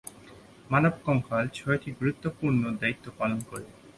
মানব 0.69 0.93
কঙ্কাল 1.05 1.43
ছয়টি 1.57 1.89
গুরুত্বপূর্ণ 1.99 2.61
দায়িত্ব 2.81 3.05
পালন 3.19 3.39
করে। 3.49 3.65